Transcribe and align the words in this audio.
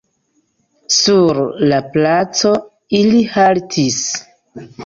Sur 0.95 1.41
la 1.73 1.79
placo 1.97 2.57
ili 3.03 3.23
haltis. 3.37 4.03